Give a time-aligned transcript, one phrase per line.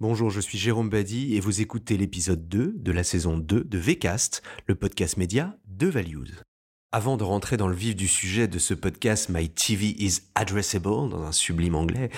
[0.00, 3.78] Bonjour, je suis Jérôme Badi et vous écoutez l'épisode 2 de la saison 2 de
[3.78, 6.38] VCast, le podcast média de Values.
[6.92, 11.10] Avant de rentrer dans le vif du sujet de ce podcast My TV is addressable
[11.10, 12.10] dans un sublime anglais,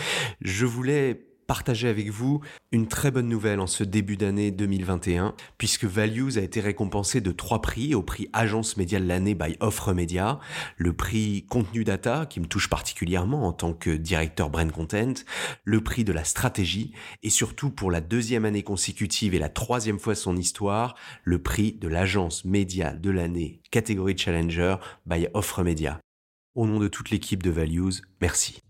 [0.42, 2.40] je voulais partager avec vous
[2.70, 7.32] une très bonne nouvelle en ce début d'année 2021, puisque Values a été récompensé de
[7.32, 10.38] trois prix au prix Agence Média de l'année by Offre Média,
[10.76, 15.14] le prix Contenu Data, qui me touche particulièrement en tant que directeur brand content,
[15.64, 16.92] le prix de la stratégie,
[17.24, 21.72] et surtout pour la deuxième année consécutive et la troisième fois son histoire, le prix
[21.72, 25.98] de l'Agence Média de l'année catégorie Challenger by Offre Média.
[26.54, 28.60] Au nom de toute l'équipe de Values, merci.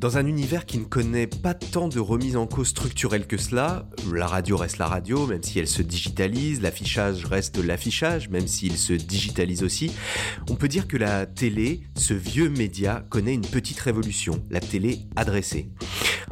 [0.00, 3.86] Dans un univers qui ne connaît pas tant de remises en cause structurelles que cela,
[4.10, 8.78] la radio reste la radio, même si elle se digitalise, l'affichage reste l'affichage, même s'il
[8.78, 9.92] se digitalise aussi,
[10.48, 15.00] on peut dire que la télé, ce vieux média, connaît une petite révolution, la télé
[15.16, 15.68] adressée.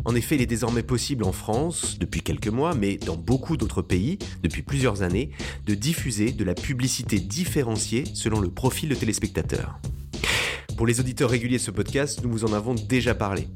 [0.06, 3.83] En effet, il est désormais possible en France, depuis quelques mois, mais dans beaucoup d'autres
[3.83, 5.28] pays, depuis plusieurs années,
[5.66, 9.78] de diffuser de la publicité différenciée selon le profil de téléspectateur.
[10.78, 13.48] Pour les auditeurs réguliers de ce podcast, nous vous en avons déjà parlé.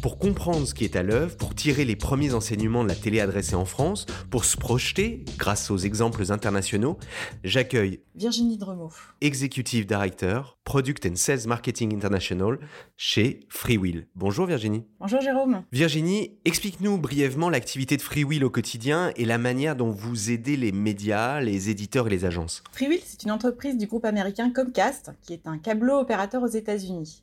[0.00, 3.18] Pour comprendre ce qui est à l'œuvre, pour tirer les premiers enseignements de la télé
[3.18, 6.98] adressée en France, pour se projeter grâce aux exemples internationaux,
[7.42, 12.58] j'accueille Virginie Dremeau, Executive Director, Product and Sales Marketing International
[12.96, 14.08] chez Freewheel.
[14.16, 14.84] Bonjour Virginie.
[14.98, 15.62] Bonjour Jérôme.
[15.70, 20.72] Virginie, explique-nous brièvement l'activité de Freewheel au quotidien et la manière dont vous aidez les
[20.72, 22.64] médias, les éditeurs et les agences.
[22.72, 27.22] Freewheel, c'est une entreprise du groupe américain Comcast, qui est un câbleau opérateur aux États-Unis.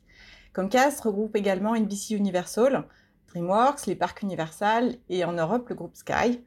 [0.54, 2.86] Comcast regroupe également NBC Universal,
[3.28, 6.40] DreamWorks, les parcs Universal et en Europe le groupe Sky.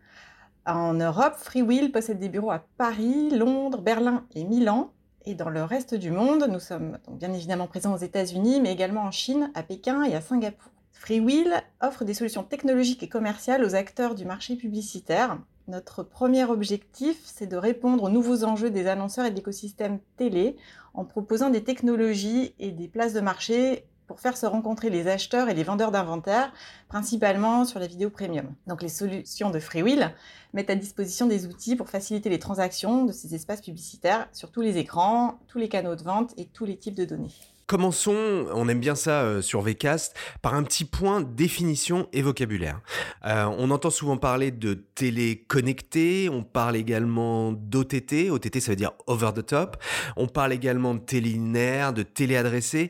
[0.65, 4.91] En Europe, Freewheel possède des bureaux à Paris, Londres, Berlin et Milan.
[5.29, 9.01] Et dans le reste du monde, nous sommes bien évidemment présents aux États-Unis, mais également
[9.01, 10.71] en Chine, à Pékin et à Singapour.
[10.93, 15.37] Freewheel offre des solutions technologiques et commerciales aux acteurs du marché publicitaire.
[15.67, 20.55] Notre premier objectif, c'est de répondre aux nouveaux enjeux des annonceurs et de l'écosystème télé
[20.93, 25.49] en proposant des technologies et des places de marché pour faire se rencontrer les acheteurs
[25.49, 26.53] et les vendeurs d'inventaire,
[26.87, 28.55] principalement sur la vidéo premium.
[28.65, 30.13] Donc les solutions de Freewheel
[30.53, 34.61] mettent à disposition des outils pour faciliter les transactions de ces espaces publicitaires sur tous
[34.61, 37.33] les écrans, tous les canaux de vente et tous les types de données.
[37.67, 42.79] Commençons, on aime bien ça euh, sur VCast, par un petit point définition et vocabulaire.
[43.25, 48.77] Euh, on entend souvent parler de télé connectée, on parle également d'OTT, OTT ça veut
[48.77, 49.83] dire over the top,
[50.15, 52.89] on parle également de télé de télé adressée.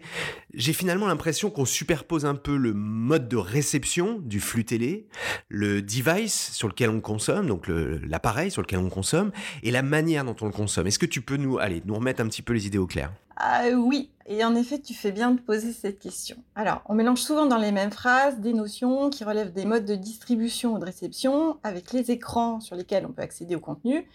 [0.54, 5.08] J'ai finalement l'impression qu'on superpose un peu le mode de réception du flux télé,
[5.50, 9.32] le device sur lequel on consomme, donc l'appareil sur lequel on consomme,
[9.64, 10.86] et la manière dont on le consomme.
[10.86, 13.12] Est-ce que tu peux nous, allez, nous remettre un petit peu les idées au clair?
[13.40, 16.38] Ah, oui, et en effet, tu fais bien de poser cette question.
[16.56, 19.94] Alors, on mélange souvent dans les mêmes phrases des notions qui relèvent des modes de
[19.94, 24.08] distribution ou de réception avec les écrans sur lesquels on peut accéder au contenu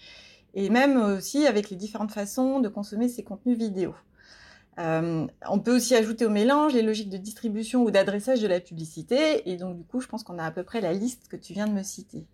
[0.55, 3.95] et même aussi avec les différentes façons de consommer ces contenus vidéo.
[4.79, 8.59] Euh, on peut aussi ajouter au mélange les logiques de distribution ou d'adressage de la
[8.59, 11.37] publicité, et donc du coup, je pense qu'on a à peu près la liste que
[11.37, 12.27] tu viens de me citer.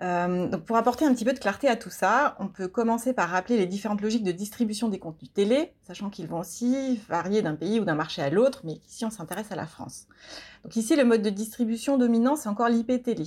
[0.00, 3.28] Euh, pour apporter un petit peu de clarté à tout ça, on peut commencer par
[3.28, 7.54] rappeler les différentes logiques de distribution des contenus télé, sachant qu'ils vont aussi varier d'un
[7.54, 10.06] pays ou d'un marché à l'autre, mais ici on s'intéresse à la France.
[10.64, 13.26] Donc ici le mode de distribution dominant c'est encore l'IP télé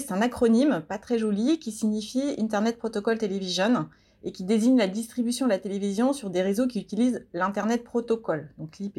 [0.00, 3.88] c'est un acronyme pas très joli qui signifie Internet Protocol Television
[4.22, 8.50] et qui désigne la distribution de la télévision sur des réseaux qui utilisent l'Internet Protocol,
[8.58, 8.98] donc l'IP.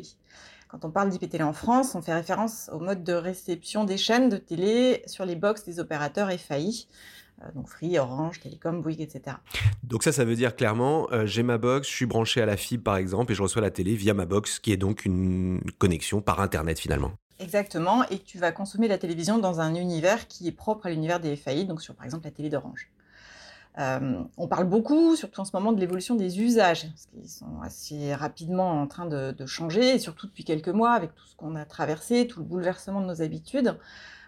[0.68, 4.28] Quand on parle d'IPTV en France, on fait référence au mode de réception des chaînes
[4.28, 6.88] de télé sur les box des opérateurs FAI.
[7.42, 9.38] Euh, donc Free, Orange, Télécom, Bouygues, etc.
[9.84, 12.58] Donc ça, ça veut dire clairement, euh, j'ai ma box, je suis branché à la
[12.58, 15.62] fibre par exemple, et je reçois la télé via ma box, qui est donc une
[15.78, 17.12] connexion par Internet finalement.
[17.40, 21.20] Exactement, et tu vas consommer la télévision dans un univers qui est propre à l'univers
[21.20, 22.90] des FAI, donc sur par exemple la télé d'Orange.
[23.80, 27.62] Euh, on parle beaucoup, surtout en ce moment, de l'évolution des usages, parce qu'ils sont
[27.62, 31.56] assez rapidement en train de, changer, et surtout depuis quelques mois, avec tout ce qu'on
[31.56, 33.78] a traversé, tout le bouleversement de nos habitudes.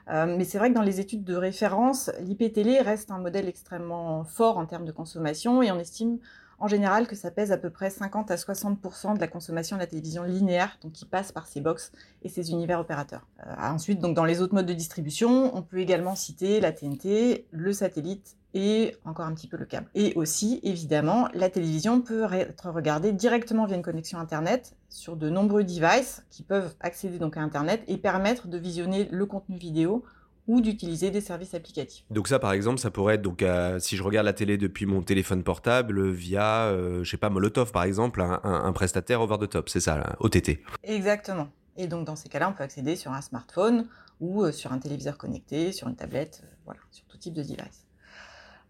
[0.10, 3.48] Euh, mais c'est vrai que dans les études de référence, l'IP télé reste un modèle
[3.48, 6.20] extrêmement fort en termes de consommation, et on estime
[6.60, 9.82] en général que ça pèse à peu près 50 à 60% de la consommation de
[9.82, 11.92] la télévision linéaire, donc qui passe par ces box
[12.22, 13.26] et ces univers opérateurs.
[13.48, 17.48] Euh, ensuite, donc dans les autres modes de distribution, on peut également citer la TNT,
[17.52, 19.88] le satellite et encore un petit peu le câble.
[19.96, 25.30] Et aussi, évidemment, la télévision peut être regardée directement via une connexion Internet sur de
[25.30, 30.04] nombreux devices qui peuvent accéder donc à Internet et permettre de visionner le contenu vidéo
[30.48, 32.06] ou d'utiliser des services applicatifs.
[32.10, 33.46] Donc ça, par exemple, ça pourrait être donc
[33.78, 36.74] si je regarde la télé depuis mon téléphone portable via,
[37.04, 40.64] je sais pas, Molotov par exemple, un, prestataire over the top, c'est ça, OTT.
[40.84, 41.50] Exactement.
[41.78, 43.86] Et donc dans ces cas-là, on peut accéder sur un smartphone
[44.20, 47.86] ou sur un téléviseur connecté, sur une tablette, voilà, sur tout type de device.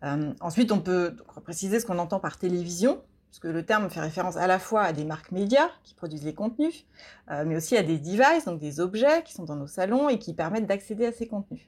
[0.02, 4.38] Ensuite, on peut préciser ce qu'on entend par télévision parce que le terme fait référence
[4.38, 6.86] à la fois à des marques médias qui produisent les contenus,
[7.30, 10.18] euh, mais aussi à des devices, donc des objets qui sont dans nos salons et
[10.18, 11.62] qui permettent d'accéder à ces contenus.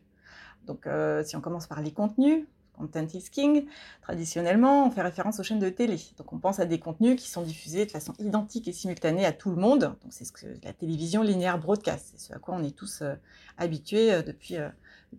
[0.65, 3.67] Donc euh, si on commence par les contenus, Content is King,
[4.01, 5.97] traditionnellement, on fait référence aux chaînes de télé.
[6.17, 9.33] Donc on pense à des contenus qui sont diffusés de façon identique et simultanée à
[9.33, 9.81] tout le monde.
[9.81, 13.03] Donc c'est ce que la télévision linéaire broadcast, c'est ce à quoi on est tous
[13.03, 13.13] euh,
[13.59, 14.57] habitués depuis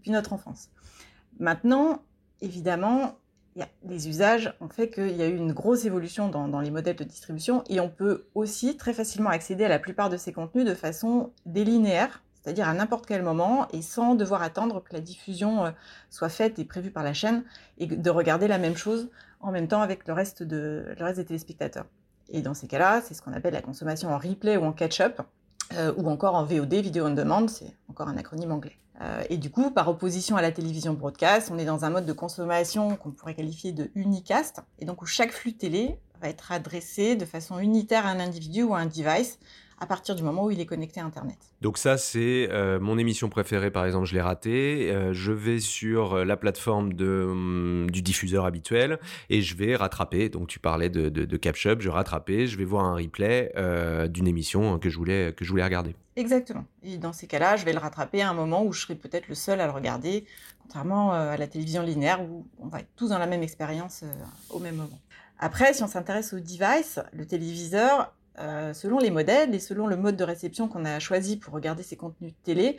[0.06, 0.70] notre enfance.
[1.38, 2.02] Maintenant,
[2.42, 3.16] évidemment,
[3.84, 7.04] les usages ont fait qu'il y a eu une grosse évolution dans, les modèles de
[7.04, 10.74] distribution et on peut aussi très facilement accéder à la plupart de ces contenus de
[10.74, 15.70] façon délinéaire, c'est-à-dire à, n'importe quel moment et sans devoir attendre que la diffusion euh,
[16.10, 17.44] soit faite et prévue par la chaîne
[17.78, 19.10] et de regarder la même chose
[19.40, 21.86] en même temps avec le reste, des téléspectateurs.
[22.30, 25.20] Et dans ces cas-là, c'est ce qu'on appelle la consommation en replay ou en catch-up,
[25.74, 28.78] euh, ou encore en VOD, Video on Demand, c'est encore un acronyme anglais.
[29.02, 32.06] Euh, et du coup, par opposition à la télévision broadcast, on est dans un mode
[32.06, 36.52] de consommation qu'on pourrait qualifier de unicast, et donc où chaque flux télé va être
[36.52, 39.38] adressé de façon unitaire à un individu ou à un device,
[39.82, 41.36] à partir du moment où il est connecté à Internet.
[41.60, 44.92] Donc ça, c'est euh, mon émission préférée, par exemple, je l'ai ratée.
[44.92, 49.74] Euh, je vais sur euh, la plateforme de, hum, du diffuseur habituel et je vais
[49.74, 50.28] rattraper.
[50.28, 53.52] Donc tu parlais de, de, de CapShop, je vais rattraper, je vais voir un replay
[54.08, 55.96] d'une émission que je, voulais, que je voulais regarder.
[56.14, 56.64] Exactement.
[56.84, 59.26] Et dans ces cas-là, je vais le rattraper à un moment où je serai peut-être
[59.26, 60.26] le seul à le regarder,
[60.62, 64.04] contrairement à la télévision linéaire où on va être tous dans la même expérience
[64.50, 65.00] au même moment.
[65.40, 69.96] Après, si on s'intéresse au device, le téléviseur, euh, selon les modèles et selon le
[69.96, 72.78] mode de réception qu'on a choisi pour regarder ces contenus télé,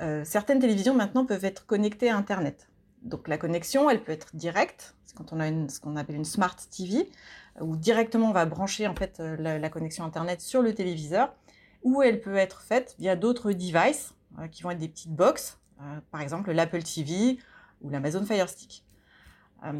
[0.00, 2.68] euh, certaines télévisions maintenant peuvent être connectées à Internet.
[3.02, 6.24] Donc la connexion, elle peut être directe, c'est quand on a ce qu'on appelle une
[6.24, 7.10] smart TV,
[7.60, 11.34] où directement on va brancher en fait euh, la, connexion Internet sur le téléviseur,
[11.82, 14.14] ou elle peut être faite via d'autres devices
[14.50, 15.58] qui vont être des petites box,
[16.10, 17.38] par exemple l'Apple TV
[17.82, 18.82] ou l'Amazon Fire Stick.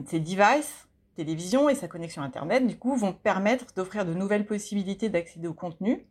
[0.06, 5.08] ces devices télévision et sa connexion Internet, du coup, vont permettre d'offrir de nouvelles possibilités
[5.08, 6.04] d'accéder au contenu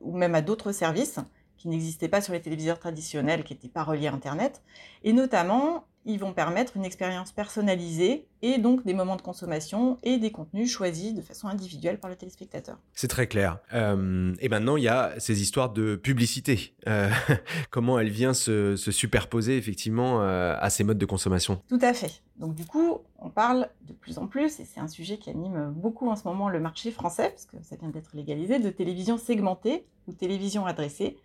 [0.00, 1.18] ou même à d'autres services
[1.56, 4.62] qui n'existaient pas sur les téléviseurs traditionnels, qui n'étaient pas reliés à Internet.
[5.04, 10.18] Et notamment, ils vont permettre une expérience personnalisée et donc des moments de consommation et
[10.18, 12.78] des contenus choisis de façon individuelle par le téléspectateur.
[12.92, 13.58] C'est très clair.
[13.74, 16.74] Euh, et maintenant, il y a ces histoires de publicité.
[16.86, 17.10] Euh,
[17.70, 21.60] comment elle vient se, superposer effectivement euh, à ces modes de consommation?
[21.68, 22.22] Tout à fait.
[22.38, 25.72] Donc du coup, on parle de plus en plus, et c'est un sujet qui anime
[25.74, 29.16] beaucoup en ce moment le marché français, parce que ça vient d'être légalisé, de télévision
[29.16, 31.16] segmentée ou télévision adressée.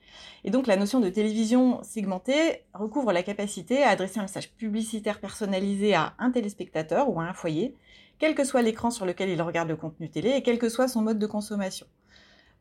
[0.43, 5.19] Et donc la notion de télévision segmentée recouvre la capacité à adresser un message publicitaire
[5.19, 7.75] personnalisé à un téléspectateur ou à un foyer,
[8.19, 10.87] quel que soit l'écran sur lequel il regarde le contenu télé et quel que soit
[10.87, 11.87] son mode de consommation.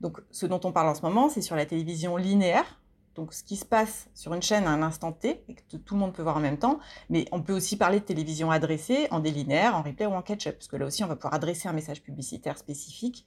[0.01, 2.81] Donc ce dont on parle en ce moment, c'est sur la télévision linéaire,
[3.15, 5.95] donc ce qui se passe sur une chaîne à un instant T, et que tout
[5.95, 6.79] le monde peut voir en même temps,
[7.11, 10.57] mais on peut aussi parler de télévision adressée en délinéaire, en replay ou en catch-up,
[10.57, 13.27] parce que là aussi on va pouvoir adresser un message publicitaire spécifique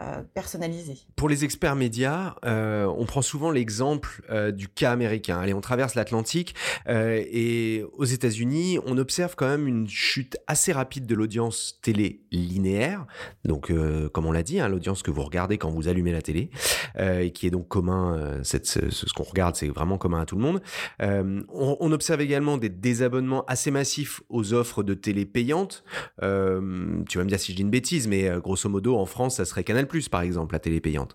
[0.00, 0.96] euh, personnalisé.
[1.16, 5.40] Pour les experts médias, euh, on prend souvent l'exemple euh, du cas américain.
[5.40, 6.54] Allez, on traverse l'Atlantique
[6.86, 13.06] et aux États-Unis, on observe quand même une chute assez rapide de l'audience télé linéaire.
[13.44, 13.72] Donc,
[14.12, 16.50] comme on l'a dit, hein, l'audience que vous regardez quand vous allumez la télé
[16.98, 18.40] et qui est donc commun.
[18.42, 20.62] Ce, qu'on regarde, c'est vraiment commun à tout le monde.
[21.00, 25.84] On, on, observe également des désabonnements assez massifs aux offres de télé payantes.
[26.20, 29.44] tu vas me dire si je dis une bêtise, mais grosso modo, en France, ça
[29.44, 31.14] serait Canal par exemple, la télé payante.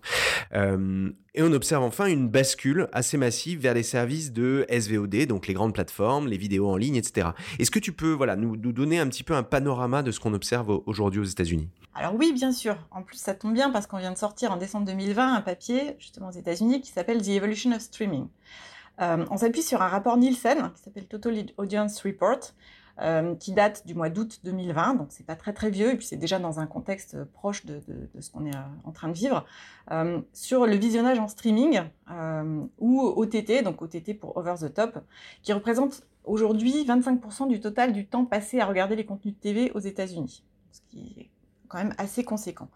[0.54, 5.46] Euh, et on observe enfin une bascule assez massive vers les services de SVOD, donc
[5.46, 7.28] les grandes plateformes, les vidéos en ligne, etc.
[7.58, 10.20] Est-ce que tu peux voilà, nous, nous, donner un petit peu un panorama de ce
[10.20, 11.68] qu'on observe aujourd'hui aux États-Unis?
[11.94, 12.76] Alors oui, bien sûr.
[12.90, 15.96] En plus, ça tombe bien parce qu'on vient de sortir en décembre 2020 un papier,
[15.98, 18.28] justement aux États-Unis, qui s'appelle The Evolution of Streaming.
[19.00, 22.40] Euh, on s'appuie sur un rapport Nielsen qui s'appelle Total Audience Report,
[23.00, 26.06] euh, qui date du mois d'août 2020, donc c'est pas très très vieux, et puis
[26.06, 27.80] c'est déjà dans un contexte proche de,
[28.20, 29.44] ce qu'on est euh, en train de vivre,
[29.90, 31.82] euh, sur le visionnage en streaming
[32.78, 35.00] ou OTT, donc OTT pour Over the Top,
[35.42, 39.72] qui représente aujourd'hui 25% du total du temps passé à regarder les contenus de TV
[39.72, 41.30] aux États-Unis, ce qui est
[41.66, 42.68] quand même assez conséquent.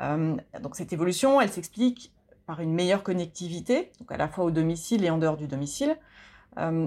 [0.00, 2.14] donc cette évolution, elle s'explique
[2.46, 5.98] par une meilleure connectivité, donc à la fois au domicile et en dehors du domicile,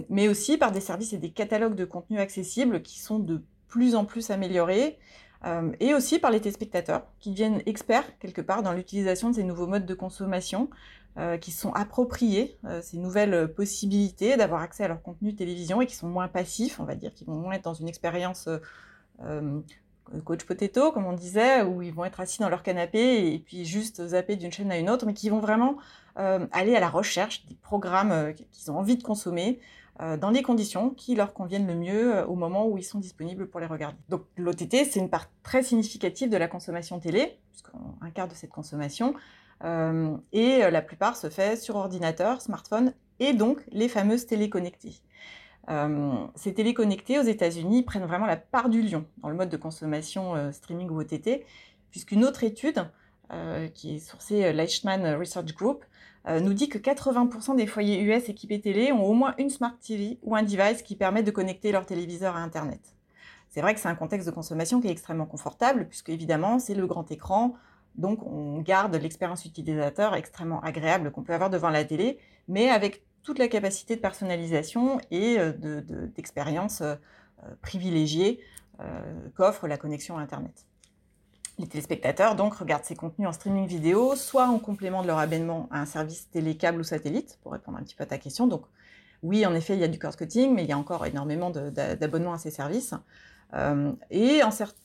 [0.09, 3.95] mais aussi par des services et des catalogues de contenus accessibles qui sont de plus
[3.95, 4.99] en plus améliorés,
[5.45, 9.43] euh, et aussi par les téléspectateurs qui deviennent experts quelque part dans l'utilisation de ces
[9.43, 10.69] nouveaux modes de consommation
[11.41, 16.07] qui sont appropriés ces nouvelles possibilités d'avoir accès à leur contenu télévision et qui sont
[16.07, 18.49] moins passifs, on va dire, qui vont moins être dans une expérience
[20.25, 23.65] coach potato, comme on disait, où ils vont être assis dans leur canapé et puis
[23.65, 25.77] juste zapper d'une chaîne à une autre, mais qui vont vraiment
[26.15, 29.59] aller à la recherche des programmes qu'ils ont envie de consommer,
[30.01, 32.97] euh, dans les conditions qui leur conviennent le mieux euh, au moment où ils sont
[32.97, 33.97] disponibles pour les regarder.
[34.09, 38.49] Donc l'OTT, c'est une part très significative de la consommation télé, puisqu'un quart de cette
[38.49, 39.13] consommation,
[39.63, 44.95] euh, et la plupart se fait sur ordinateur, smartphone, et donc les fameuses téléconnectées.
[46.35, 50.51] ces téléconnectés aux États-Unis prennent vraiment la part du lion dans le mode de consommation
[50.51, 51.45] streaming ou OTT,
[51.91, 52.89] puisqu'une autre étude
[53.75, 55.85] qui est sourcée Leichtman Research Group euh,
[56.25, 60.19] nous dit que 80% des foyers US équipés télé ont au moins une Smart TV
[60.23, 62.79] ou un device qui permet de connecter leur téléviseur à Internet.
[63.49, 66.73] C'est vrai que c'est un contexte de consommation qui est extrêmement confortable, puisque évidemment, c'est
[66.73, 67.55] le grand écran,
[67.95, 73.03] donc on garde l'expérience utilisateur extrêmement agréable qu'on peut avoir devant la télé, mais avec
[73.21, 75.51] toute la capacité de personnalisation et euh,
[76.15, 78.39] d'expérience de, euh, privilégiée
[79.35, 80.65] qu'offre la connexion à Internet.
[81.59, 85.67] Les téléspectateurs donc regardent ces contenus en streaming vidéo, soit en complément de leur abonnement
[85.71, 88.47] à un service télé câble ou satellite, pour répondre un petit peu à ta question.
[88.47, 88.65] Donc
[89.21, 91.51] oui, en effet, il y a du cord cutting, mais il y a encore énormément
[91.51, 92.95] d'abonnements à ces services.
[93.53, 94.41] Euh, et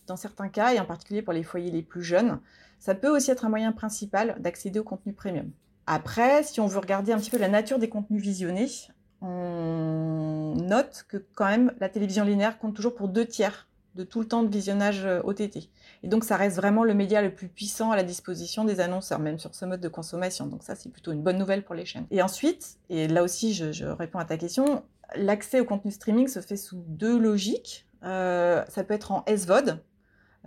[0.06, 2.38] dans certains cas, et en particulier pour les foyers les plus jeunes,
[2.78, 5.50] ça peut aussi être un moyen principal d'accéder au contenu premium.
[5.86, 8.68] Après, si on veut regarder un petit peu la nature des contenus visionnés,
[9.22, 14.20] on note que quand même la télévision linéaire compte toujours pour deux tiers de tout
[14.20, 15.70] le temps de visionnage euh, OTT.
[16.02, 19.18] Et donc, ça reste vraiment le média le plus puissant à la disposition des annonceurs,
[19.18, 20.46] même sur ce mode de consommation.
[20.46, 22.06] Donc, ça, c'est plutôt une bonne nouvelle pour les chaînes.
[22.10, 24.84] Et ensuite, et là aussi, je, réponds à ta question,
[25.16, 27.86] l'accès au contenu streaming se fait sous deux logiques.
[28.04, 29.82] Euh, ça peut être en SVOD,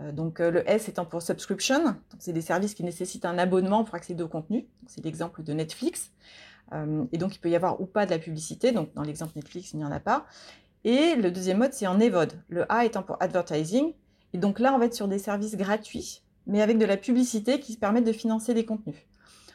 [0.00, 3.94] euh, donc le S étant pour subscription, c'est des services qui nécessitent un abonnement pour
[3.94, 4.66] accéder au contenu.
[4.86, 6.12] C'est l'exemple de Netflix.
[7.12, 8.72] et donc il peut y avoir ou pas de la publicité.
[8.72, 10.24] Donc dans l'exemple Netflix, il n'y en a pas.
[10.84, 13.92] Et le deuxième mode, c'est en EVOD, le A étant pour advertising.
[14.32, 17.60] Et donc là, on va être sur des services gratuits, mais avec de la publicité
[17.60, 18.96] qui permettent de financer des contenus.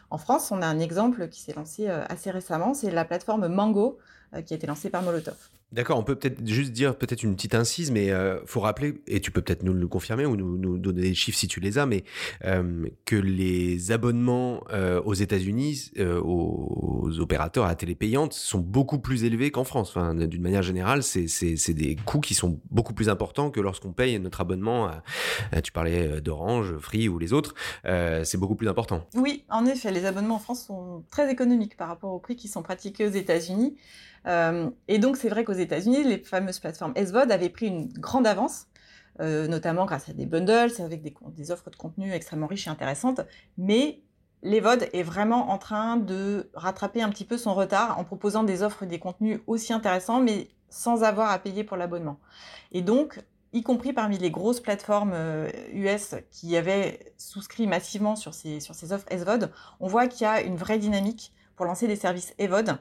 [0.09, 3.47] En France, on a un exemple qui s'est lancé euh, assez récemment, c'est la plateforme
[3.47, 3.97] Mango,
[4.33, 5.37] euh, qui a été lancée par Molotov.
[5.73, 9.19] D'accord, on peut peut-être juste dire peut-être une petite incise, mais euh, faut rappeler, et
[9.19, 11.85] tu peux peut-être nous le confirmer ou nous, donner des chiffres si tu les as,
[11.85, 12.05] mais
[12.45, 17.97] euh, que les abonnements euh, aux États-Unis, euh, aux, opérateurs à la télé
[18.31, 19.89] sont beaucoup plus élevés qu'en France.
[19.89, 24.17] Enfin, D'une manière générale, c'est des coûts qui sont beaucoup plus importants que lorsqu'on paye
[24.19, 24.91] notre abonnement.
[25.63, 29.05] Tu parlais d'Orange, Free ou les autres, c'est beaucoup plus important.
[29.15, 32.47] Oui, en effet, les abonnements en France sont très économiques par rapport aux prix qui
[32.47, 33.75] sont pratiqués aux États-Unis.
[34.25, 38.27] Euh, et donc, c'est vrai qu'aux États-Unis, les fameuses plateformes SVOD avaient pris une grande
[38.27, 38.67] avance,
[39.19, 43.21] euh, notamment grâce à des bundles, avec des, offres de contenu extrêmement riches et intéressantes.
[43.57, 44.01] Mais
[44.43, 48.63] l'EVOD est vraiment en train de rattraper un petit peu son retard en proposant des
[48.63, 52.19] offres des contenus aussi intéressants, mais sans avoir à payer pour l'abonnement.
[52.71, 53.19] Et donc,
[53.53, 55.13] y compris parmi les grosses plateformes
[55.73, 58.59] US euh, qui avaient souscrit massivement sur ces,
[58.91, 62.77] offres SVOD, on voit qu'il y a une vraie dynamique pour lancer des services EVOD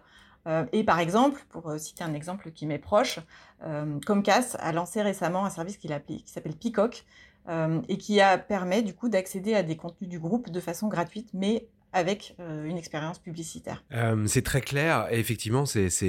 [0.73, 3.19] et par exemple, pour euh, citer un exemple qui m'est proche,
[3.65, 5.89] euh, Comcast a lancé récemment un service qui
[6.27, 7.05] s'appelle Peacock
[7.89, 11.29] et qui a permis du coup d'accéder à des contenus du groupe de façon gratuite,
[11.33, 13.83] mais avec euh, une expérience publicitaire.
[13.95, 15.07] Euh, c'est très clair.
[15.11, 15.65] Effectivement,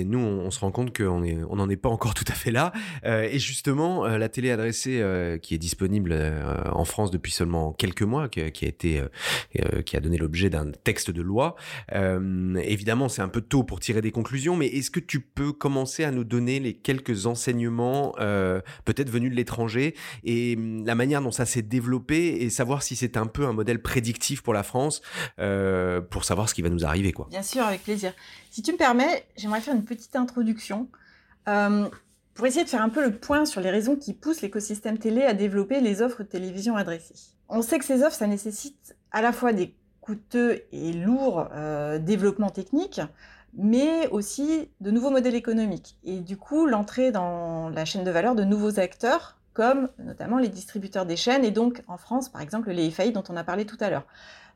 [0.06, 2.74] nous, on, se rend compte qu'on on n'en est pas encore tout à fait là.
[3.06, 5.02] Euh, et justement, la télé adressée
[5.42, 6.14] qui est disponible
[6.72, 9.02] en France depuis seulement quelques mois, qui, a été,
[9.86, 11.56] qui a donné l'objet d'un texte de loi.
[11.94, 16.04] évidemment, c'est un peu tôt pour tirer des conclusions, mais est-ce que tu peux commencer
[16.04, 18.14] à nous donner les quelques enseignements,
[18.84, 22.96] peut-être venus de l'étranger, et hum, la manière dont ça s'est développé, et savoir si
[22.98, 25.02] c'est un peu un modèle prédictif pour la France
[25.78, 27.14] euh, pour savoir ce qui va nous arriver.
[27.30, 28.14] Bien sûr, avec plaisir.
[28.52, 30.88] Si tu me permets, j'aimerais faire une petite introduction
[31.48, 31.88] euh,
[32.34, 35.24] pour essayer de faire un peu le point sur les raisons qui poussent l'écosystème télé
[35.24, 37.16] à développer les offres de télévision adressées.
[37.50, 42.00] On sait que ces offres, ça nécessite à la fois des coûteux et lourds euh,
[42.00, 43.02] développements techniques,
[43.54, 45.98] mais aussi de nouveaux modèles économiques.
[46.04, 50.50] Et du coup, l'entrée dans la chaîne de valeur de nouveaux acteurs, comme notamment les
[50.50, 53.66] distributeurs des chaînes, et donc en France, par exemple, les FAI dont on a parlé
[53.66, 54.06] tout à l'heure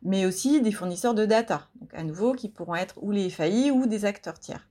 [0.03, 3.71] mais aussi des fournisseurs de data, donc à nouveau qui pourront être ou les FAI
[3.71, 4.67] ou des acteurs tiers.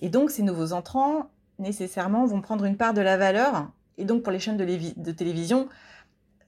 [0.00, 4.22] Et donc ces nouveaux entrants, nécessairement, vont prendre une part de la valeur, et donc
[4.22, 5.68] pour les chaînes de, télévision,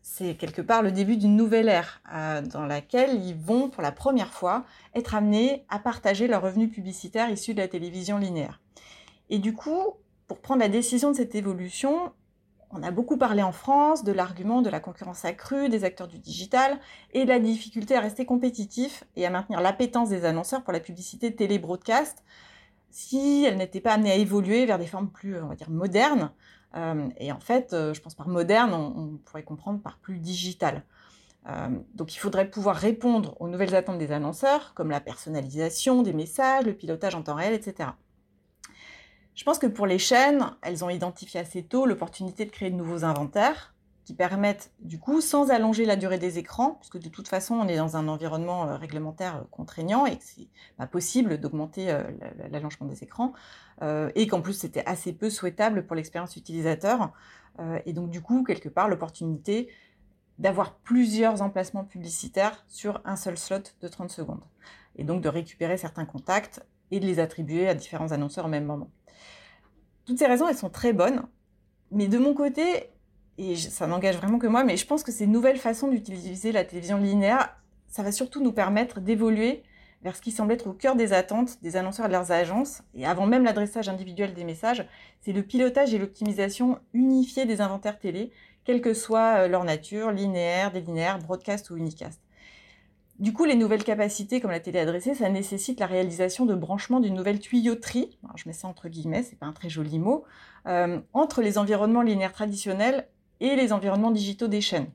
[0.03, 3.93] c'est quelque part le début d'une nouvelle ère euh, dans laquelle ils vont pour la
[3.93, 4.65] première fois
[4.95, 8.61] être amenés à partager leurs revenus publicitaires issus de la télévision linéaire.
[9.31, 9.95] Et du coup,
[10.27, 12.13] pour prendre la décision de cette évolution,
[12.71, 16.19] on a beaucoup parlé en France de l'argument de la concurrence accrue des acteurs du
[16.19, 16.79] digital
[17.13, 20.81] et de la difficulté à rester compétitif et à maintenir l'appétence des annonceurs pour la
[20.81, 22.25] publicité télé-broadcast
[22.91, 25.37] si elle n'était pas amenée à évoluer vers des formes plus,
[25.69, 26.31] modernes.
[26.75, 30.83] Euh, et en fait, euh, je pense par moderne, on, pourrait comprendre par plus digital.
[31.47, 36.15] Euh, donc il faudrait pouvoir répondre aux nouvelles attentes des annonceurs, comme la personnalisation des
[36.15, 37.91] messages, le pilotage en temps réel, etc.
[39.37, 42.77] Je pense que pour les chaînes, elles ont identifié assez tôt l'opportunité de créer de
[42.77, 43.75] nouveaux inventaires
[44.07, 47.69] qui permettent, du coup, sans allonger la durée des écrans, puisque de toute façon, on
[47.69, 52.05] est dans un environnement euh, réglementaire euh, contraignant et que c'est pas possible d'augmenter euh,
[52.51, 53.35] l'allongement des écrans,
[54.15, 57.13] et qu'en plus, c'était assez peu souhaitable pour l'expérience utilisateur.
[57.85, 59.69] et donc, du coup, quelque part, l'opportunité
[60.39, 64.45] d'avoir plusieurs emplacements publicitaires sur un seul slot de 30 secondes.
[64.97, 68.65] Et donc, de récupérer certains contacts et de les attribuer à différents annonceurs au même
[68.65, 68.91] moment.
[70.07, 71.23] Toutes ces raisons, elles sont très bonnes.
[71.91, 72.91] Mais de mon côté,
[73.39, 76.65] et ça n'engage vraiment que moi, mais je pense que ces nouvelles façons d'utiliser la
[76.65, 77.55] télévision linéaire,
[77.89, 79.63] ça va surtout nous permettre d'évoluer
[80.03, 82.83] vers ce qui semble être au cœur des attentes des annonceurs et de leurs agences,
[82.95, 84.87] et avant même l'adressage individuel des messages,
[85.23, 88.31] c'est le pilotage et l'optimisation unifiée des inventaires télé,
[88.65, 92.21] quelle que soit euh, leur nature, linéaire, délinéaire, broadcast ou unicast.
[93.19, 97.01] Du coup, les nouvelles capacités comme la télé adressée, ça nécessite la réalisation de branchements
[97.01, 100.25] d'une nouvelle tuyauterie, je mets ça entre guillemets, c'est pas un très joli mot,
[100.67, 103.09] euh, entre les environnements linéaires traditionnels
[103.41, 104.89] et les environnements digitaux des chaînes.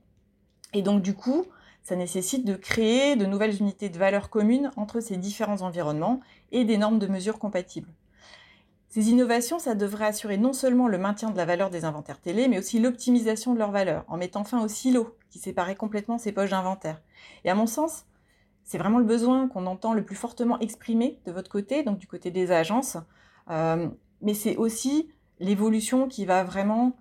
[0.74, 1.46] Et donc du coup,
[1.82, 6.20] ça nécessite de créer de nouvelles unités de valeur communes entre ces différents environnements
[6.52, 7.90] et des normes de mesure compatibles.
[8.90, 12.48] Ces innovations, ça devrait assurer non seulement le maintien de la valeur des inventaires télé,
[12.48, 16.34] mais aussi l'optimisation de leur valeur, en mettant fin au silo qui séparait complètement ces
[16.34, 17.02] poches d'inventaire.
[17.46, 18.04] Et à mon sens,
[18.64, 22.08] c'est vraiment le besoin qu'on entend le plus fortement exprimé de votre côté, donc du
[22.08, 22.98] côté des agences.
[23.50, 23.90] Euh,
[24.22, 26.96] mais c'est aussi l'évolution qui va vraiment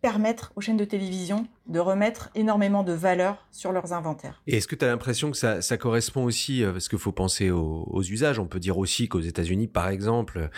[0.00, 4.42] permettre aux chaînes de télévision de remettre énormément de valeur sur leurs inventaires.
[4.46, 7.50] Et est-ce que tu as l'impression que ça, correspond aussi, euh, parce qu'il faut penser
[7.50, 10.48] aux, usages, on peut dire aussi qu'aux États-Unis, par exemple,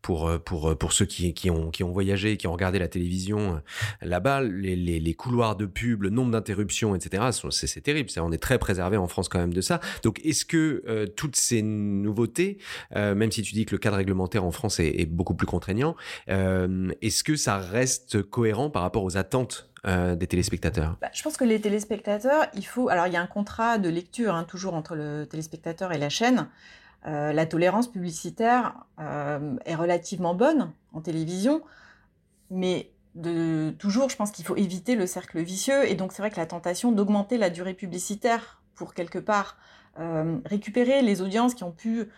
[0.00, 2.88] pour, euh, pour, euh, pour ceux qui, ont, qui ont voyagé, qui ont regardé la
[2.88, 3.60] télévision
[4.00, 8.08] là-bas, les, les, couloirs de pub, le nombre d'interruptions, etc., c'est terrible.
[8.18, 9.80] On est très préservé en France quand même de ça.
[10.02, 12.58] Donc est-ce que toutes ces nouveautés,
[12.94, 15.96] même si tu dis que le cadre réglementaire en France est beaucoup plus contraignant,
[16.28, 20.96] est-ce que ça reste cohérent par rapport aux attentes euh, des téléspectateurs?
[21.00, 22.88] Bah, Je pense que les téléspectateurs, il faut.
[22.88, 26.08] Alors, il y a un contrat de lecture hein, toujours entre le téléspectateur et la
[26.08, 26.48] chaîne.
[27.06, 31.62] Euh, la tolérance publicitaire euh, est relativement bonne en télévision,
[32.50, 35.88] mais de, toujours, je pense qu'il faut éviter le cercle vicieux.
[35.88, 39.56] Et donc, c'est vrai que la tentation d'augmenter la durée publicitaire pour quelque part
[40.46, 42.08] récupérer les audiences qui ont pu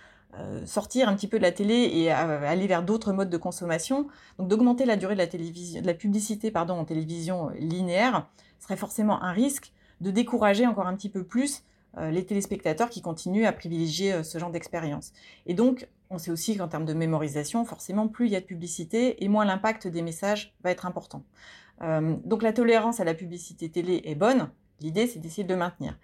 [0.64, 4.49] sortir un petit peu de la télé et aller vers d'autres modes de consommation, donc
[4.49, 9.23] d'augmenter la durée de la, télévision, de la publicité pardon, en télévision linéaire, serait forcément
[9.23, 11.64] un risque de décourager encore un petit peu plus
[11.99, 15.12] euh, les téléspectateurs qui continuent à privilégier euh, ce genre d'expérience.
[15.45, 18.47] Et donc, on sait aussi qu'en termes de mémorisation, forcément, plus il y a de
[18.47, 21.25] publicité et moins l'impact des messages va être important.
[21.81, 25.99] donc la tolérance à la publicité télé est bonne, l'idée c'est d'essayer de le maintenir.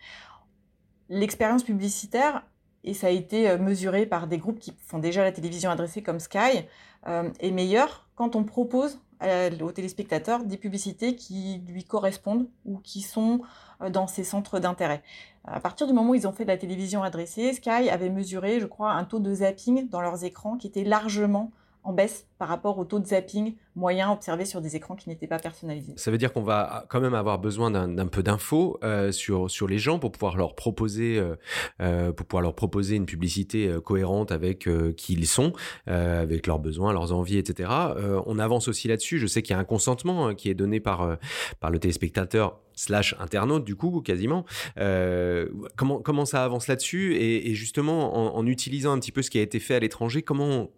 [1.08, 2.44] L'expérience publicitaire,
[2.88, 6.02] et ça a été euh, mesuré par des groupes qui font déjà la télévision adressée
[6.02, 6.64] comme Sky,
[7.06, 9.00] euh, est meilleur quand on propose
[9.60, 13.40] aux téléspectateurs des publicités qui lui correspondent ou qui sont
[13.82, 15.02] euh, dans ses centres d'intérêt.
[15.44, 18.60] À partir du moment où ils ont fait de la télévision adressée, Sky avait mesuré,
[18.60, 21.50] je crois, un taux de zapping dans leurs écrans qui était largement
[21.82, 25.26] en baisse par rapport au taux de zapping moyen observé sur des écrans qui n'étaient
[25.26, 25.94] pas personnalisés.
[25.96, 29.78] Ça veut dire qu'on va quand même avoir besoin d'un peu d'infos euh, sur, les
[29.78, 31.36] gens pour pouvoir leur proposer, euh,
[31.80, 35.52] euh, pour pouvoir leur proposer une publicité cohérente avec qui ils sont,
[35.86, 37.70] avec leurs besoins, leurs envies, etc.
[38.26, 39.18] on avance aussi là-dessus.
[39.18, 41.16] Je sais qu'il y a un consentement hein, qui est donné par,
[41.70, 44.44] le téléspectateur slash internaute du coup quasiment.
[44.76, 47.16] Comment ça avance là-dessus?
[47.16, 50.70] Et, justement en, utilisant un petit peu ce qui a été fait à l'étranger, comment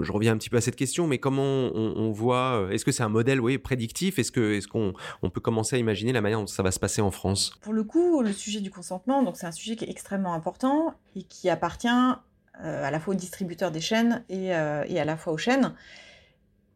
[0.00, 2.92] je reviens un petit peu à cette question, mais comment on, voit euh, Est-ce que
[2.92, 4.18] c'est un modèle oui prédictif?
[4.18, 6.80] Est-ce que est-ce qu'on on peut commencer à imaginer la manière dont ça va se
[6.80, 7.58] passer en France?
[7.62, 11.22] Pour le coup, le sujet du consentement, c'est un sujet qui est extrêmement important et
[11.22, 15.32] qui appartient euh, à la fois aux distributeurs des chaînes et, et à la fois
[15.32, 15.74] aux chaînes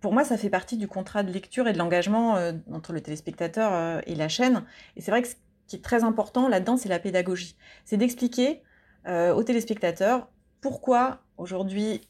[0.01, 3.01] pour moi, ça fait partie du contrat de lecture et de l'engagement euh, entre le
[3.01, 4.65] téléspectateur euh, et la chaîne.
[4.97, 5.35] Et c'est vrai que ce
[5.67, 7.57] qui est très important là-dedans, c'est la pédagogie.
[7.85, 8.63] C'est d'expliquer
[9.07, 10.29] euh, au téléspectateur
[10.61, 12.03] pourquoi aujourd'hui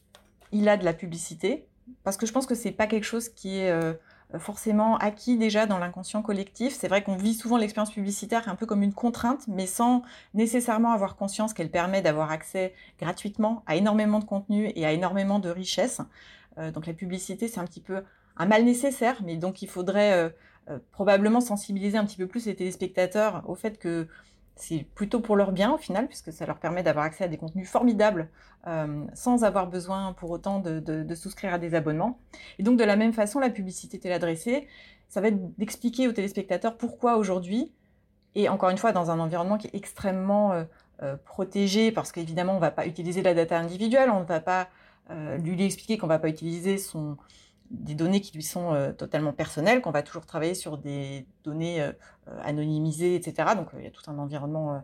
[0.51, 1.67] il a de la publicité.
[2.03, 3.71] Parce que je pense que c'est pas quelque chose qui est
[4.37, 6.73] forcément acquis déjà dans l'inconscient collectif.
[6.73, 10.91] C'est vrai qu'on vit souvent l'expérience publicitaire un peu comme une contrainte, mais sans nécessairement
[10.91, 15.49] avoir conscience qu'elle permet d'avoir accès gratuitement à énormément de contenu et à énormément de
[15.49, 16.01] richesses.
[16.57, 18.03] Euh, donc la publicité, c'est un petit peu
[18.37, 20.33] un mal nécessaire, mais donc il faudrait
[20.91, 24.07] probablement sensibiliser un petit peu plus les téléspectateurs au fait que
[24.61, 27.37] c'est plutôt pour leur bien au final, puisque ça leur permet d'avoir accès à des
[27.37, 28.29] contenus formidables
[29.13, 32.19] sans avoir besoin pour autant de, souscrire à des abonnements.
[32.59, 34.67] Et donc de la même façon, la publicité téléadressée,
[35.07, 37.71] ça va être d'expliquer aux téléspectateurs pourquoi aujourd'hui,
[38.35, 40.65] et encore une fois dans un environnement qui est extrêmement
[41.23, 44.67] protégé, parce qu'évidemment on ne va pas utiliser la data individuelle, on ne va pas
[45.39, 47.17] lui expliquer qu'on ne va pas utiliser son,
[47.71, 51.81] des données qui lui sont euh, totalement personnelles, qu'on va toujours travailler sur des données
[51.81, 51.91] euh,
[52.27, 53.49] euh, anonymisées, etc.
[53.55, 54.83] Donc il y a tout un environnement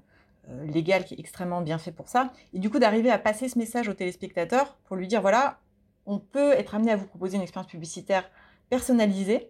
[0.67, 2.31] légal qui est extrêmement bien fait pour ça.
[2.53, 5.57] Et du coup, d'arriver à passer ce message au téléspectateur pour lui dire, voilà,
[6.05, 8.29] on peut être amené à vous proposer une expérience publicitaire
[8.69, 9.49] personnalisée,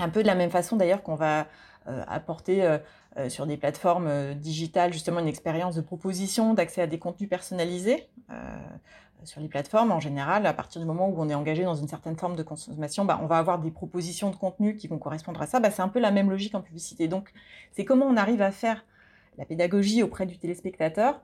[0.00, 1.46] un peu de la même façon d'ailleurs qu'on va
[1.86, 2.78] apporter
[3.28, 8.08] sur des plateformes digitales justement une expérience de proposition, d'accès à des contenus personnalisés
[9.24, 11.88] sur les plateformes, en général, à partir du moment où on est engagé dans une
[11.88, 15.40] certaine forme de consommation, bah, on va avoir des propositions de contenu qui vont correspondre
[15.42, 15.60] à ça.
[15.60, 17.08] Bah, c'est un peu la même logique en publicité.
[17.08, 17.32] Donc,
[17.72, 18.84] c'est comment on arrive à faire
[19.36, 21.20] la pédagogie auprès du téléspectateur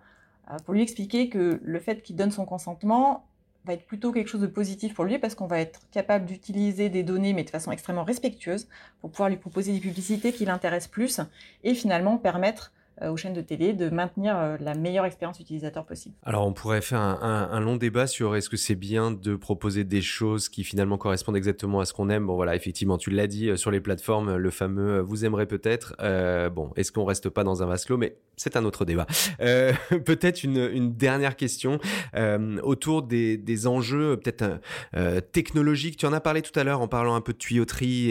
[0.51, 3.25] euh, pour lui expliquer que le fait qu'il donne son consentement
[3.65, 6.91] va être plutôt quelque chose de positif pour lui parce qu'on va être capable d'utiliser
[6.91, 8.69] des données mais de façon extrêmement respectueuse
[9.01, 11.21] pour pouvoir lui proposer des publicités qui l'intéressent plus
[11.63, 16.15] et finalement permettre aux chaînes de télé de maintenir euh, la meilleure expérience utilisateur possible.
[16.25, 20.03] Alors on pourrait faire un, long débat sur est-ce que c'est bien de proposer des
[20.03, 22.27] choses qui finalement correspondent exactement à ce qu'on aime.
[22.27, 25.95] Bon voilà, effectivement, tu l'as dit euh, sur les plateformes, le fameux vous aimerez peut-être.
[26.51, 27.97] bon, est-ce qu'on reste pas dans un vase clos?
[27.97, 29.07] Mais c'est un autre débat.
[29.39, 31.79] peut-être une, dernière question
[32.63, 34.61] autour des, enjeux peut-être
[35.33, 35.97] technologiques.
[35.97, 38.11] Tu en as parlé tout à l'heure en parlant un peu de tuyauterie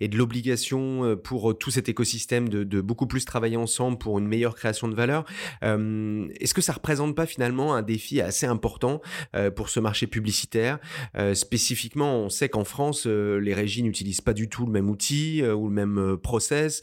[0.00, 4.26] et, de l'obligation pour tout cet écosystème de, de beaucoup plus travailler ensemble pour une
[4.26, 5.24] meilleure création de valeur.
[5.62, 9.00] Euh, est-ce que ça représente pas finalement un défi assez important
[9.34, 10.78] euh, pour ce marché publicitaire?
[11.16, 15.42] Euh, Spécifiquement, on sait qu'en France, les régies n'utilisent pas du tout le même outil
[15.42, 16.82] ou le même process.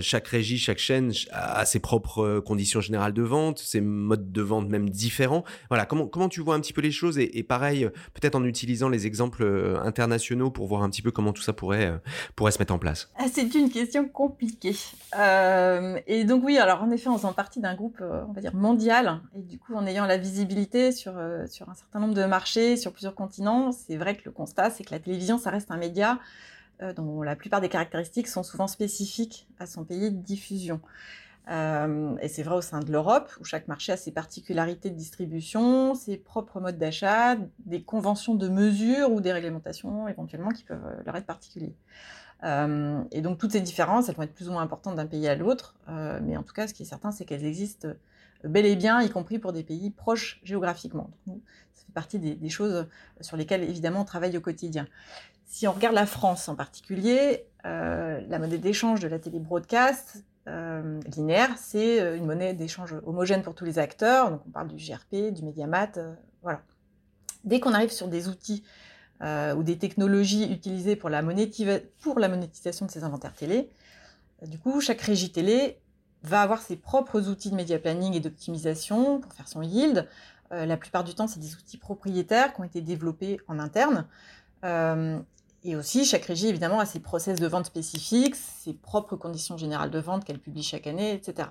[0.00, 4.68] chaque régie, chaque chaîne a ses propres conditions générales de vente, ses modes de vente
[4.68, 5.44] même différents.
[5.68, 7.18] Voilà, comment, comment tu vois un petit peu les choses?
[7.18, 11.42] Et, pareil, peut-être en utilisant les exemples internationaux pour voir un petit peu comment tout
[11.42, 12.00] ça pourrait,
[12.34, 13.10] pourrait se mettre en place.
[13.18, 14.76] Ah, c'est une question compliquée.
[16.06, 19.58] et donc oui, alors en effet, en faisant partie d'un groupe, euh, mondial, et du
[19.58, 23.14] coup en ayant la visibilité sur, euh, sur un certain nombre de marchés, sur plusieurs
[23.14, 26.18] continents, c'est vrai que le constat, c'est que la télévision, ça reste un média
[26.82, 30.80] euh, dont la plupart des caractéristiques sont souvent spécifiques à son pays de diffusion.
[31.48, 35.94] et c'est vrai au sein de l'Europe, où chaque marché a ses particularités de distribution,
[35.94, 41.14] ses propres modes d'achat, des conventions de mesure ou des réglementations éventuellement qui peuvent leur
[41.14, 41.76] être particuliers.
[42.44, 45.26] Euh, et donc toutes ces différences, elles vont être plus ou moins importantes d'un pays
[45.28, 48.48] à l'autre, euh, mais en tout cas, ce qui est certain, c'est qu'elles existent euh,
[48.48, 51.10] bel et bien, y compris pour des pays proches géographiquement.
[51.26, 52.86] Ça fait partie des, choses
[53.20, 54.86] sur lesquelles, évidemment, on travaille au quotidien.
[55.46, 61.50] Si on regarde la France en particulier, la monnaie d'échange de la télé broadcast linéaire,
[61.56, 64.30] c'est une monnaie d'échange homogène pour tous les acteurs.
[64.30, 65.92] Donc on parle du GRP, du Mediamat,
[66.42, 66.62] voilà.
[67.44, 68.64] Dès qu'on arrive sur des outils
[69.22, 73.70] euh, ou des technologies utilisées pour la, monétisation de ces inventaires télé.
[74.42, 75.78] Euh, du coup, chaque régie télé
[76.22, 80.06] va avoir ses propres outils de média planning et d'optimisation pour faire son yield.
[80.52, 84.06] Euh, la plupart du temps, c'est des outils propriétaires qui ont été développés en interne.
[85.64, 89.90] et aussi, chaque régie, évidemment, a ses process de vente spécifiques, ses propres conditions générales
[89.90, 91.48] de vente qu'elle publie chaque année, etc.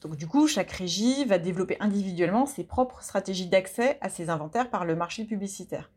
[0.00, 4.70] Donc du coup, chaque régie va développer individuellement ses propres stratégies d'accès à ses inventaires
[4.70, 5.90] par le marché publicitaire.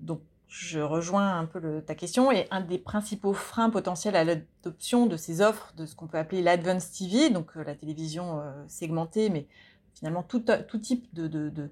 [0.00, 0.20] Donc
[0.52, 5.16] je rejoins un peu ta question et un des principaux freins potentiels à l'adoption de
[5.16, 9.30] ces offres de ce qu'on peut appeler l'Advance TV, donc euh, la télévision euh, segmentée,
[9.30, 9.46] mais
[9.94, 10.44] finalement tout,
[10.78, 11.70] type de,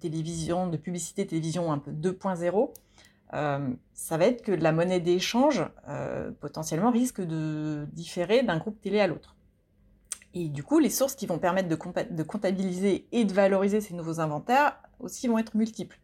[0.00, 2.70] télévision, de publicité télévision un peu 2.0,
[3.34, 5.64] euh, ça va être que la monnaie d'échange
[6.40, 9.35] potentiellement risque de différer d'un groupe télé à l'autre.
[10.38, 14.20] Et du coup, les sources qui vont permettre de, comptabiliser et de valoriser ces nouveaux
[14.20, 15.98] inventaires aussi vont être multiples,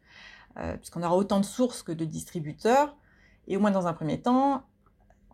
[0.57, 2.95] euh, puisqu'on aura autant de sources que de distributeurs.
[3.47, 4.63] Et au moins dans un premier temps,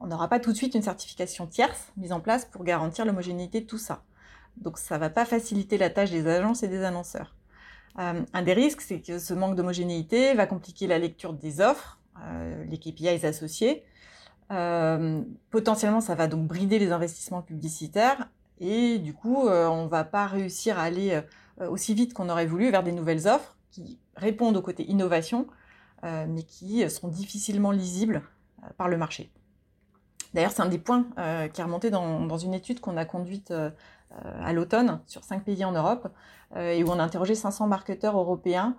[0.01, 3.61] on n'aura pas tout de suite une certification tierce mise en place pour garantir l'homogénéité
[3.61, 4.03] de tout ça.
[4.57, 7.37] Donc ça ne va pas faciliter la tâche des agences et des annonceurs.
[7.99, 12.01] Euh, un des risques, c'est que ce manque d'homogénéité va compliquer la lecture des offres,
[12.21, 13.85] euh, les KPIs associés.
[15.51, 18.27] potentiellement, ça va donc brider les investissements publicitaires
[18.59, 21.21] et du coup, euh, on ne va pas réussir à aller
[21.61, 25.47] euh, aussi vite qu'on aurait voulu vers des nouvelles offres qui répondent au côté innovation,
[26.03, 28.21] euh, mais qui sont difficilement lisibles
[28.77, 29.31] par le marché.
[30.33, 31.07] D'ailleurs, c'est un des points
[31.53, 33.51] qui est remonté dans, une étude qu'on a conduite
[34.11, 36.09] à l'automne sur cinq pays en Europe,
[36.55, 38.75] et où on a interrogé 500 marketeurs européens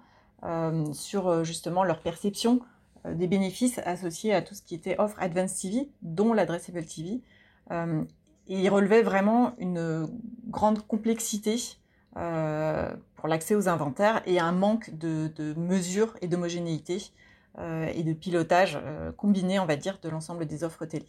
[0.93, 2.61] sur justement leur perception
[3.05, 7.23] des bénéfices associés à tout ce qui était offre Advanced TV, dont l'Addressable TV.
[8.51, 10.07] Et il relevait vraiment une
[10.49, 11.57] grande complexité
[12.13, 17.13] pour l'accès aux inventaires et un manque de, de mesures et d'homogénéité
[17.59, 18.79] et de pilotage
[19.17, 21.07] combiné, on va dire, de l'ensemble des offres télé.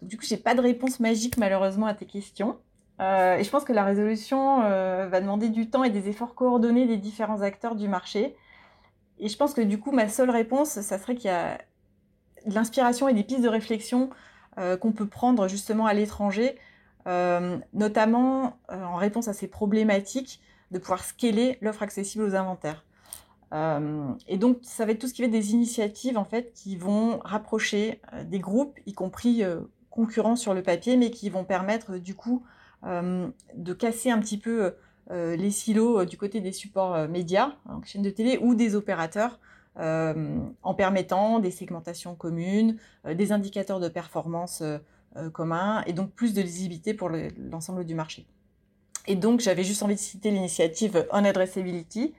[0.00, 2.58] Donc, du coup, je n'ai pas de réponse magique malheureusement à tes questions.
[3.00, 6.34] Euh, et je pense que la résolution euh, va demander du temps et des efforts
[6.34, 8.36] coordonnés des différents acteurs du marché.
[9.18, 11.58] Et je pense que du coup, ma seule réponse, ça serait qu'il y a
[12.46, 14.14] de l'inspiration et des pistes de réflexion euh,
[14.80, 16.56] qu'on peut prendre justement à l'étranger,
[17.72, 20.40] notamment en réponse à ces problématiques
[20.70, 22.84] de pouvoir scaler l'offre accessible aux inventaires.
[23.52, 26.76] et donc, ça va être tout ce qui va être des initiatives en fait qui
[26.76, 29.44] vont rapprocher des groupes, y compris
[29.90, 32.44] concurrents sur le papier, mais qui vont permettre du coup
[32.84, 34.74] euh, de casser un petit peu
[35.10, 38.76] euh, les silos euh, du côté des supports médias, donc chaînes de télé, ou des
[38.76, 39.40] opérateurs,
[39.78, 44.62] en permettant des segmentations communes, des indicateurs de performance
[45.32, 47.10] communs, et donc plus de lisibilité pour
[47.50, 48.26] l'ensemble du marché.
[49.06, 52.12] Et donc, j'avais juste envie de citer l'initiative On Addressability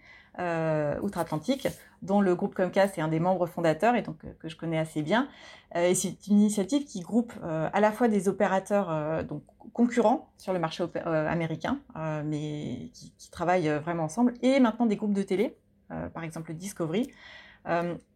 [1.01, 1.67] outre-Atlantique,
[2.01, 5.01] dont le groupe Comcast est un des membres fondateurs et donc que je connais assez
[5.01, 5.27] bien.
[5.75, 9.43] et c'est une initiative qui groupe à la fois des opérateurs donc
[9.73, 14.85] concurrents sur le marché euh, américain, euh, mais qui, travaillent euh, vraiment ensemble, et maintenant
[14.85, 15.55] des groupes de télé,
[16.13, 17.09] par exemple Discovery,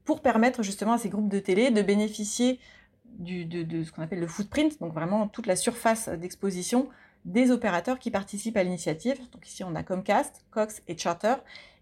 [0.05, 2.59] pour permettre justement à ces groupes de télé de bénéficier
[3.19, 6.89] de, ce qu'on appelle le footprint, donc vraiment toute la surface d'exposition
[7.25, 9.19] des opérateurs qui participent à l'initiative.
[9.31, 11.35] Donc ici on a Comcast, Cox et Charter,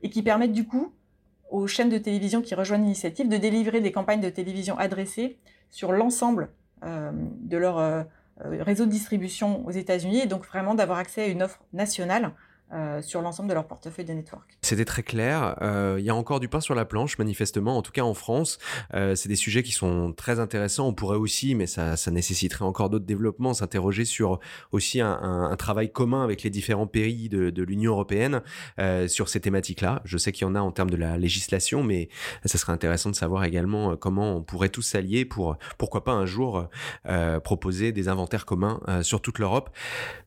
[0.04, 0.94] et qui permettent du coup
[1.50, 5.38] aux chaînes de télévision qui rejoignent l'initiative de délivrer des campagnes de télévision adressées
[5.70, 6.50] sur l'ensemble
[6.84, 8.04] de leur
[8.46, 12.32] euh, réseau de distribution aux États-Unis et donc vraiment d'avoir accès à une offre nationale
[12.74, 14.58] euh, sur l'ensemble de leur portefeuille de network.
[14.62, 15.58] C'était très clair.
[15.62, 18.14] Euh, il y a encore du pain sur la planche, manifestement, en tout cas en
[18.14, 18.60] France.
[18.94, 20.88] Euh, c'est des sujets qui sont très intéressants.
[20.88, 24.40] On pourrait aussi, mais ça, nécessiterait encore d'autres développements, s'interroger sur
[24.72, 28.42] aussi un, travail commun avec les différents pays de, l'Union européenne
[29.08, 30.02] sur ces thématiques-là.
[30.06, 32.10] Je sais qu'il y en a en termes de la législation, mais
[32.46, 36.26] ça serait intéressant de savoir également comment on pourrait tous s'allier pour, pourquoi pas un
[36.26, 36.68] jour,
[37.44, 39.70] proposer des inventaires communs sur toute l'Europe.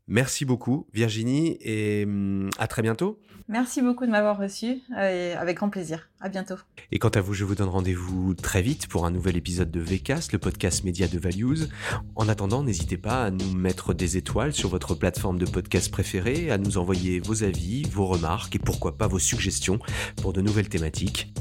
[0.07, 2.05] Merci beaucoup, Virginie, et
[2.43, 3.19] hum, à très bientôt.
[3.49, 6.09] Merci beaucoup de m'avoir reçu, et avec grand plaisir.
[6.21, 6.55] À bientôt.
[6.93, 9.81] Et quant à vous, je vous donne rendez-vous très vite pour un nouvel épisode de
[9.81, 11.69] VCast, le podcast média de Values.
[12.17, 16.51] En attendant, n'hésitez pas à nous mettre des étoiles sur votre plateforme de podcast préférée,
[16.51, 19.79] à nous envoyer vos avis, vos remarques et pourquoi pas vos suggestions
[20.23, 21.35] pour de nouvelles thématiques.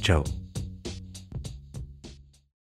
[0.00, 0.24] Ciao